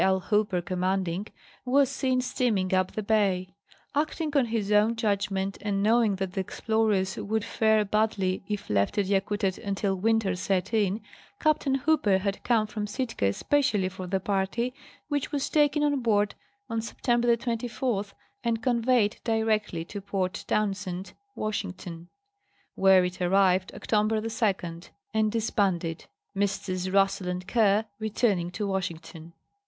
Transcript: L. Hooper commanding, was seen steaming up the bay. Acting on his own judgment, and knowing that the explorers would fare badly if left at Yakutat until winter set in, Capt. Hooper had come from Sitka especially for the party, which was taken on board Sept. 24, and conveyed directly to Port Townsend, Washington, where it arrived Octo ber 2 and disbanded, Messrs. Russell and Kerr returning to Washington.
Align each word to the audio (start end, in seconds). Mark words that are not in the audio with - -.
L. 0.03 0.19
Hooper 0.19 0.63
commanding, 0.63 1.27
was 1.63 1.87
seen 1.87 2.21
steaming 2.21 2.73
up 2.73 2.93
the 2.93 3.03
bay. 3.03 3.53
Acting 3.93 4.35
on 4.35 4.45
his 4.45 4.71
own 4.71 4.95
judgment, 4.95 5.59
and 5.61 5.83
knowing 5.83 6.15
that 6.15 6.33
the 6.33 6.39
explorers 6.41 7.17
would 7.17 7.45
fare 7.45 7.85
badly 7.85 8.41
if 8.47 8.67
left 8.67 8.97
at 8.97 9.05
Yakutat 9.05 9.59
until 9.59 9.93
winter 9.93 10.35
set 10.35 10.73
in, 10.73 11.01
Capt. 11.39 11.65
Hooper 11.65 12.17
had 12.17 12.43
come 12.43 12.65
from 12.65 12.87
Sitka 12.87 13.25
especially 13.27 13.89
for 13.89 14.07
the 14.07 14.19
party, 14.19 14.73
which 15.07 15.31
was 15.31 15.51
taken 15.51 15.83
on 15.83 15.99
board 15.99 16.33
Sept. 16.71 17.39
24, 17.39 18.05
and 18.43 18.63
conveyed 18.63 19.17
directly 19.23 19.85
to 19.85 20.01
Port 20.01 20.45
Townsend, 20.47 21.13
Washington, 21.35 22.09
where 22.73 23.05
it 23.05 23.21
arrived 23.21 23.71
Octo 23.75 24.03
ber 24.05 24.19
2 24.27 24.53
and 25.13 25.31
disbanded, 25.31 26.07
Messrs. 26.33 26.89
Russell 26.89 27.27
and 27.29 27.47
Kerr 27.47 27.85
returning 27.99 28.49
to 28.49 28.65
Washington. 28.65 29.33